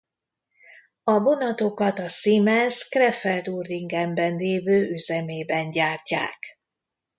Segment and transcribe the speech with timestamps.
[1.03, 6.59] A vonatokat a Siemens Krefeld-Uerdingen-ben lévő üzemében gyártják.